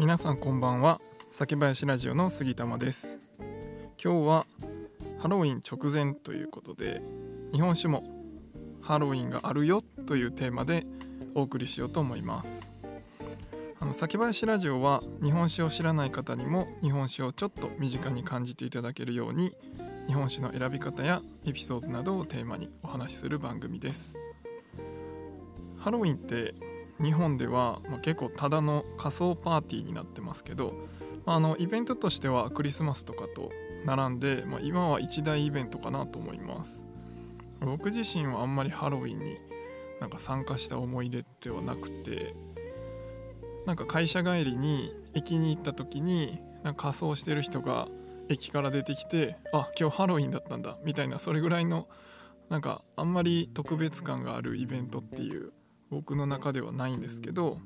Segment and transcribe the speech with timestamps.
[0.00, 0.98] 皆さんこんばんは。
[1.30, 3.20] 酒林ラジオの杉玉です。
[4.02, 4.46] 今日は
[5.18, 7.02] ハロウィン直前ということで
[7.52, 8.02] 日本酒も
[8.80, 10.86] ハロウィンがあるよというテーマで
[11.34, 12.72] お送りしようと思います。
[13.78, 19.54] あの酒林ラジオは日本酒を知らない方にも日本酒をちょっと身近に感じていただけるように
[20.06, 24.16] 日本酒の選び方やエピソードなどをテーマにお話しする番組です。
[25.76, 26.54] ハロウィンって
[27.02, 30.74] 日本では、ま、結構ただの仮装パーティーになってますけど、
[31.24, 33.50] まあ、あのイベントとしてはクリスマスとかと
[33.84, 36.84] 並んで、まあ、今は一大イベントかなと思います。
[37.60, 39.38] 僕自身はあんまりハロウィンに
[40.00, 42.34] なんか参加した思い出ではなくて
[43.66, 47.88] なんか会社帰りに駅に行った時になんか仮装してる人が
[48.28, 51.86] 駅から出てきてあ今日ハロウィンだったんだみたいなそれぐらいの
[52.48, 55.52] なんかあんまり特別感があるイベントっていう
[55.90, 57.58] 僕の中ではないんですけど、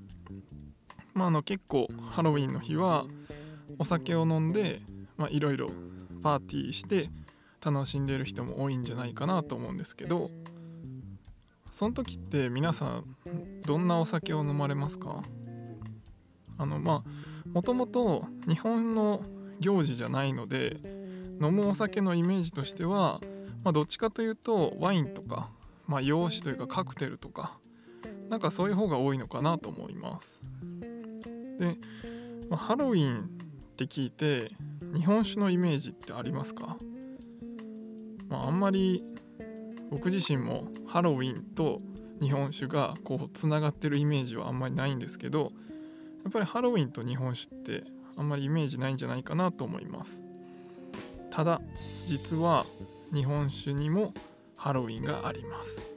[1.13, 3.05] まあ、あの結構ハロウィンの日は
[3.79, 4.81] お酒を飲んで
[5.31, 5.71] いろいろ
[6.23, 7.11] パーティーして
[7.65, 10.31] 楽しんでる人も多いんじゃないかなと思うんですけど
[11.71, 13.05] その時って皆さん
[13.67, 15.23] どんなお酒を飲まれますか？
[16.57, 19.23] あのまあもともと日本の
[19.61, 20.79] 行事じゃないので
[21.43, 23.21] 飲むお酒のイメージとしては、
[23.65, 25.51] まあ、どっちかというとワインとか、
[25.87, 27.59] まあ、洋酒というかカクテルとか
[28.29, 30.41] なんかそういう方が多いのかなと思います。
[31.59, 31.77] で、
[32.49, 34.53] まあ、ハロウィンって聞いて
[34.95, 36.77] 日本酒のイメージってありますか、
[38.29, 39.05] まあ、あんまり
[39.91, 41.81] 僕自身もハロウィンと
[42.21, 45.53] 日本酒がこうつながってるイメージはあんまりないんですけど
[46.23, 47.85] やっぱりハロウィンと日本酒って
[48.17, 50.23] あんまりイメージないんじゃないかなと思います。
[51.31, 51.61] ただ
[52.07, 52.65] 実は
[53.13, 54.15] 日本酒にも
[54.57, 55.94] ハロウィンがあります。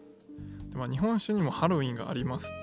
[0.76, 2.54] まあ、日本酒にもハロウィンがあります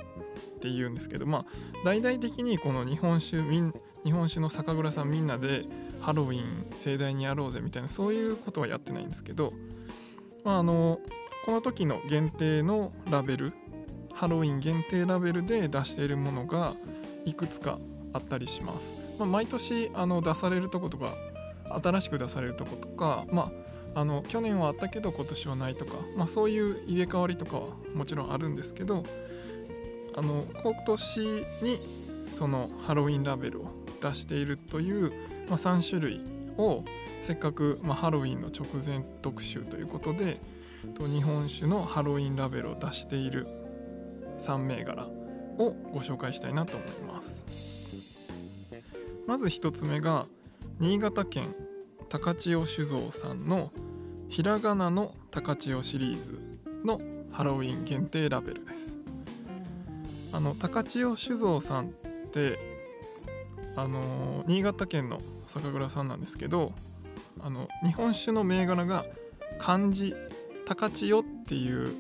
[0.57, 1.45] って言うんですけどまあ
[1.85, 5.65] 大々的にこの日本酒日本酒の酒蔵さんみんなで
[6.01, 9.53] ハロウィン盛大にやろうぜみたいなそういうことはやってないんですけど、
[10.45, 11.01] まあ、あの
[11.45, 13.53] この時の限定のラベル
[14.13, 16.73] ハロウィン限定ラベルで出しているものが
[17.25, 17.79] いくつか
[18.13, 18.95] あったりします。
[19.19, 21.15] まあ、毎年あの出されるとことか
[21.83, 23.53] 新しく出されるとことか、まあ、
[23.95, 29.05] あの去年はあったけど今年はないとか、まあ、そういう入れ替わりとかはもちろんあるんですけど
[30.17, 31.21] あの今年
[31.63, 31.79] に
[32.33, 33.69] そのハロウィンラベルを
[34.01, 35.13] 出しているという、
[35.49, 36.21] まあ、3種類
[36.57, 36.85] を
[37.21, 40.41] せっかく、まあ、ハロウィンの直前特集ということで
[40.95, 43.47] と日本酒のハロウィンラベルを出している
[44.39, 47.47] 3銘柄をご紹介したいなと思います。
[49.27, 50.27] まず1つ目が
[50.81, 51.55] 新潟県
[52.11, 53.73] 高千代酒造さんの
[54.35, 56.41] ひらがなの高千代シリーズ
[56.85, 57.01] の
[57.31, 58.99] ハロウィン限定ラベルです。
[60.33, 61.89] あの高千代酒造さんっ
[62.33, 62.59] て
[63.77, 66.73] あの新潟県の酒蔵さんなんですけど
[67.39, 69.07] あの日本酒の銘柄が
[69.59, 70.17] 漢字
[70.67, 71.95] 高千代っていう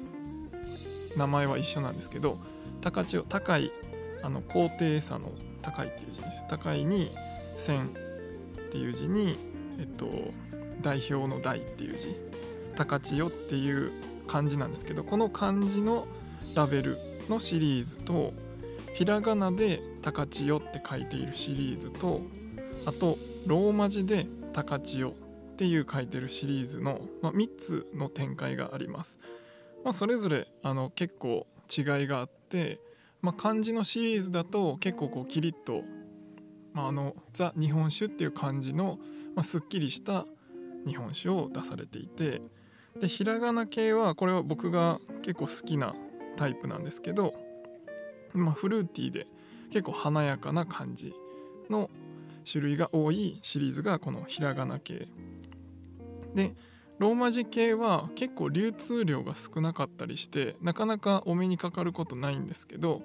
[1.16, 2.38] 名前は一緒なんですけど
[2.80, 3.70] 高千代高い
[4.24, 5.30] あの高低差の
[5.62, 6.42] 高いっていう字です。
[6.48, 7.12] 高いに
[7.56, 9.38] 線っていう字に
[9.78, 10.08] えっと
[10.80, 12.08] 代表の「代」っていう字
[12.76, 13.92] 「高千代」っていう
[14.26, 16.06] 漢字なんですけどこの漢字の
[16.54, 16.98] ラベル
[17.28, 18.32] のシリーズと
[18.94, 22.20] ひらがなで「高千代」って書いているシリーズと
[22.86, 25.10] あとローマ字で「高千代」
[25.54, 29.20] っていう書いてるシリーズの、まあ、3つの展開があります。
[29.84, 32.80] まあ、それぞれあの結構違いがあって、
[33.20, 35.82] まあ、漢字のシリーズだと結構こうキリッと、
[36.72, 38.98] まあ、あのザ日本酒っていう感じの
[39.34, 40.26] まあ、すっきりした
[40.86, 42.42] 日本酒を出されていて
[43.00, 45.94] でひらがな系はこれは僕が結構好きな
[46.36, 47.34] タイプなんですけど、
[48.32, 49.26] まあ、フルーティーで
[49.70, 51.14] 結構華やかな感じ
[51.70, 51.90] の
[52.50, 55.08] 種類が多いシリーズがこのひらがな系。
[56.34, 56.54] で
[56.98, 63.02] ローマ字系は結構流通量が少なかったりしてなかなかお目にかかることないんですけど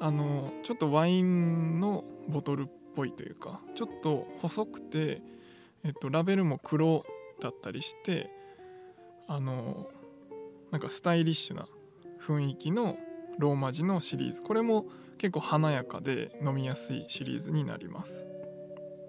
[0.00, 2.66] あのちょっとワインのボトルっ
[2.96, 5.22] ぽいというかちょっと細くて
[5.84, 7.04] えっと、ラベルも黒
[7.42, 8.30] だったりして
[9.28, 9.88] あの
[10.70, 11.66] なんかスタイリッシュな
[12.20, 12.96] 雰囲気の
[13.38, 14.42] ローマ字のシリーズ。
[14.42, 14.86] これも
[15.18, 18.26] 結構華やかで飲みやすいシリーズになります。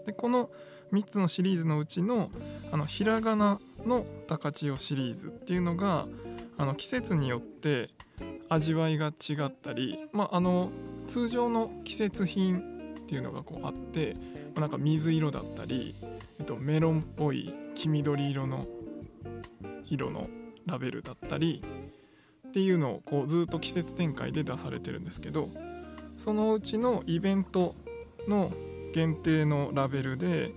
[0.06, 0.50] でこの
[0.92, 2.30] 3つのシリーズのうちの
[2.72, 6.08] あのひらがなの高千代シリーズっていうのが
[6.58, 7.90] あの季節によって
[8.50, 10.72] 味わいが違ったり、まあ、あの
[11.08, 14.16] 通常の季節品っていうのがこうあって
[14.54, 15.96] まなんか水色だったり
[16.40, 18.66] えっと、メロンっぽい黄緑色の
[19.90, 20.28] 色の
[20.66, 21.62] ラベルだったり
[22.48, 25.50] っていうのをこうずっと季節展開で出されてるんですけど
[26.18, 27.76] そのうちのイベント
[28.28, 28.52] の
[28.94, 30.54] 限定のラベルで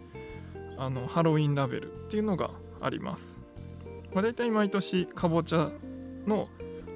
[0.76, 3.40] あのハロウィンラベルっていうのがあります、
[4.12, 5.70] まあ、大体毎年かぼちゃ
[6.26, 6.48] の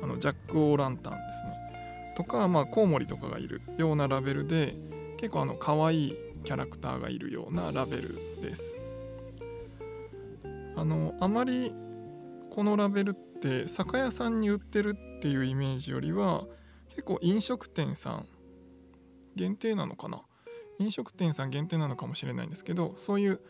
[0.02, 2.14] あのジャック・オー・ランタンですね。
[2.16, 4.74] とか、まあ、コウモリとかがいるようなラベルで
[5.18, 8.76] 結構あの可愛いキャラクターがいるようなラベルです。
[10.80, 11.74] あのあまり
[12.48, 16.46] このラベルって酒屋さんに売ってるっていうイメージよりは
[16.88, 18.26] 結構飲食店さん
[19.36, 20.22] 限定なのかな？
[20.78, 23.40] 飲食店さん限定なのかもしれないんですけどそういう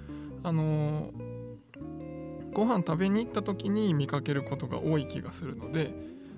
[0.43, 5.95] あのー、ご飯食べに行った時に見かけることが多い気がするので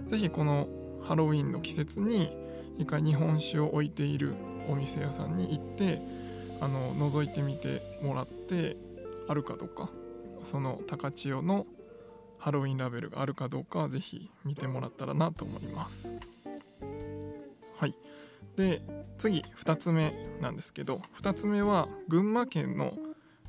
[0.08, 0.68] 是非この
[1.02, 2.36] ハロウィンの季節に
[2.76, 4.34] 一回日本酒を置いている
[4.68, 6.02] お店屋さんに行って
[6.60, 8.76] あの覗いてみてもらって
[9.26, 9.88] あるかどうか。
[10.42, 11.66] その高千代の
[12.38, 16.14] ハロウィンラベルがあるかどうかは是非見てもらったらなと思います。
[17.78, 17.94] はい。
[18.56, 18.82] で
[19.16, 22.92] 次2つ目なんですけど2つ目は群馬県の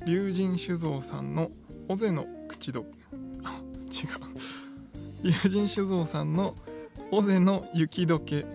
[0.06, 1.50] 龍神酒造さんの
[1.88, 2.86] 尾瀬の口ど
[3.42, 5.24] あ違う。
[5.24, 6.54] 龍神酒造さんの
[7.10, 8.46] 尾瀬の雪解け。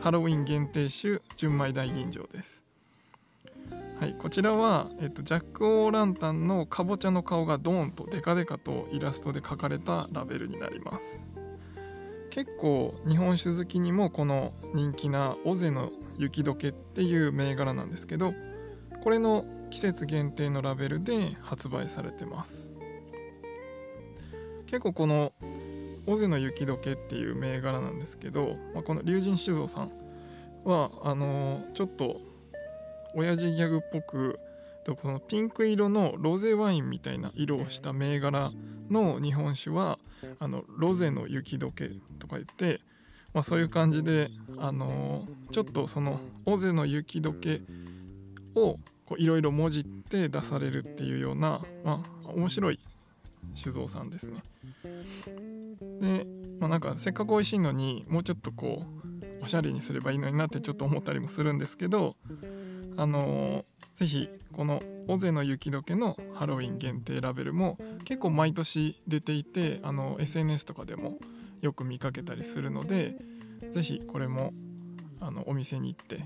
[0.00, 2.64] ハロウィン限定酒純米大吟醸です。
[4.02, 11.24] はい、こちらは、えっと、ジャック・オー・ランタンのかぼちゃの顔がドーンとデカデカとイラストで描かれたラベルになります。
[12.30, 18.34] 結構日本酒好きにもこの人気な尾瀬の雪解けっていう銘柄なんですけど
[19.04, 22.72] これの季節限定のラベルで発売されてます。
[24.66, 25.32] 結構この
[26.08, 29.92] 尾瀬の雪解けっていう銘柄なんですけど、まあ、この龍神酒造さん
[30.64, 32.31] はあのー、ちょっと
[33.14, 34.38] 親父ギャグっぽく
[34.98, 38.52] そのピンク色のロゼワインみたいな色をした銘柄
[38.90, 39.98] の日本酒は
[40.40, 42.80] あのロゼの雪解けとか言って、
[43.32, 47.60] まあ、そういう感じで、あのー、ちょっとそのオゼの雪解け
[48.56, 48.78] を
[49.18, 52.80] いろいろもじって出されるっていうような、まあ、面白い
[53.54, 54.42] 酒造さんですね。
[56.00, 56.26] で、
[56.58, 62.16] まあ、なんかせっかく美味しいのにもうちょっとこうおしゃれにすればいいのになってちょっと思ったりもするんですけど
[62.96, 71.18] あのー、ぜひこの尾瀬の雪解けのハロウィン限定ラベルも結構毎年出ていてあの SNS とかでも
[71.60, 73.16] よく見かけたりするので
[73.70, 74.52] ぜひこれも
[75.20, 76.24] あのお店に行って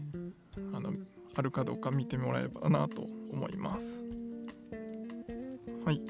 [0.75, 0.93] あの
[1.35, 4.05] あるかどうか見てもらえればなと思います。
[5.85, 6.01] はい。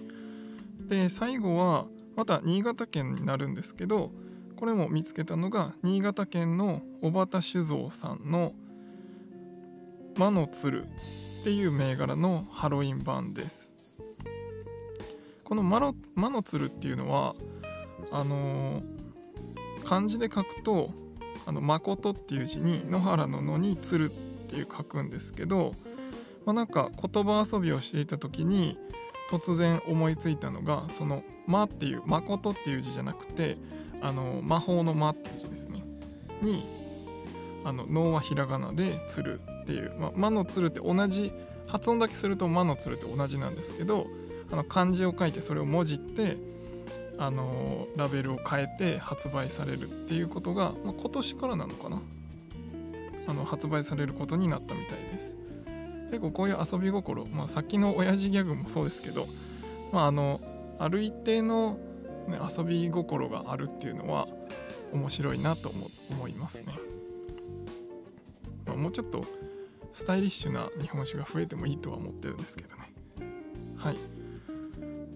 [0.89, 4.13] で最後はまた新潟県になるんですけど
[4.55, 8.55] これも見つけたのが新潟県の小畑酒造さんの
[10.17, 13.73] 「魔の鶴っていう銘柄のハロウィン版です。
[15.45, 17.37] この魔の魔の鶴っていうのは
[18.11, 20.91] あのー、漢字で書くと
[21.47, 24.15] 「あの誠」っていう字に野原の野に鶴っ
[24.49, 25.73] ていう書くんですけど、
[26.47, 28.79] まあ、なんか言葉遊びをしていた時に
[29.31, 33.59] 突然思いついたのがその「魔」っていう「誠」っていう字じゃなくて
[34.01, 35.85] あの魔法の「魔」っていう字ですね。
[36.41, 36.65] に
[37.65, 41.33] あの能はひらがなで「鶴」っていう「ま魔の鶴」って同じ
[41.67, 44.07] 発音だけすると「魔の鶴」って同じなんですけど
[44.53, 46.37] あの漢字を書いてそれを文字って
[47.19, 52.01] あのラベルを変えて発売されるっていうことが、まあ、今年からなのかな。
[53.29, 55.37] あの発売されることになったみたいです。
[56.11, 59.27] 結構こういう遊び心、まあ、さっきの親父ギャグもそうですけど、
[59.93, 60.41] まあ、あの
[60.79, 61.79] ある一定の、
[62.29, 64.29] ね、遊び心があるっていうのは
[64.93, 66.75] 面白いなと思思いますね、
[68.67, 69.25] まあ、もうちょっと
[69.97, 72.93] スタイリッシュな日本酒が増えてもいいとは思ってるんですけどね。
[73.79, 73.97] はい。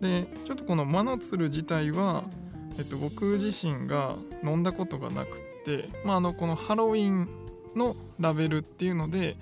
[0.00, 2.25] でちょっとこのマノツル自体は、
[2.78, 7.28] えっと、僕自身が飲んだことがなくて、まあ、あのこのハロウィン
[7.76, 9.37] のラベルっていうので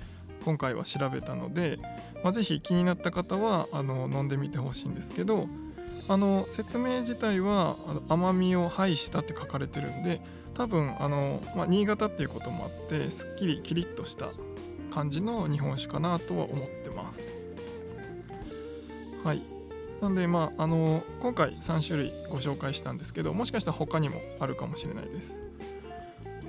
[0.44, 1.78] 今回は調べたので、
[2.24, 5.46] まあ、ぜひ気になった方はあの飲んでみてほしいんですけど
[6.08, 7.76] あの説明自体は
[8.08, 10.20] 甘みを排したって書かれてるんで
[10.54, 14.30] 多分あの、まあ、新潟っていうこともあってすっきりキリッとした
[14.98, 17.20] 感じの日本酒かなとは思ってます。
[19.22, 19.42] はい。
[20.00, 25.40] なんでまああの今回3種類ご紹介したんですけどもしかしたら他にもあるかもしれないです。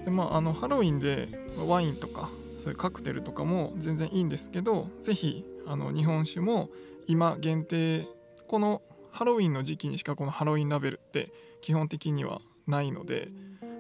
[0.04, 1.28] でまああのハロウィンで
[1.68, 6.70] ワインとかそういうカクテルとかも全然いいんですけど是非あの日本酒も
[7.06, 8.08] 今限定
[8.48, 13.30] このハロウィンの時期にしかこのハロウィンラベルって基本的にはないので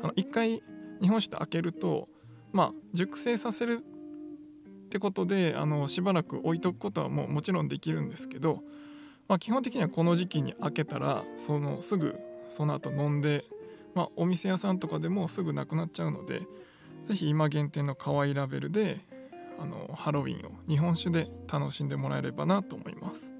[0.03, 0.61] あの1回
[1.01, 2.07] 日本酒って開けると
[2.51, 3.83] まあ熟成させる
[4.89, 8.63] ってことであのしばらく置いとくことはもうもちろんできるんですけど、
[9.27, 12.15] まあ、基本的にはこの時期に開けたらそのすぐ
[12.49, 13.45] その後飲んで、
[13.93, 16.41] まあ、お店屋さんとかでもすぐなくなっちゃうので
[17.05, 19.05] 是非今限定の可愛いラベルで
[19.59, 23.31] あのハロウィンを日本酒で楽しんでもらえればなと思います。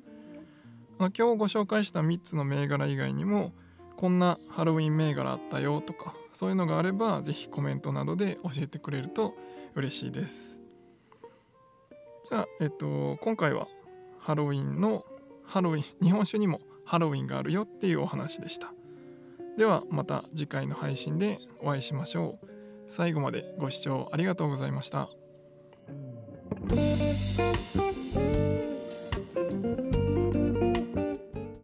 [1.00, 3.54] あの今日ご紹介した3つの銘柄以外にも
[3.96, 9.34] こんなハロウィン銘柄あったよとかそういうのがあれば是非コメントなどで教えてくれると
[9.74, 10.59] 嬉しいです。
[12.30, 13.68] じゃあえっと今回は
[14.20, 15.04] ハロウィンの
[15.44, 18.74] ハロウィン 日本酒にもハロウィンがあるよっていうお話でした。
[19.58, 22.48] ではまた次回の配信でお会いしましょう。
[22.88, 25.10] 最後までご視聴ありがとうございました。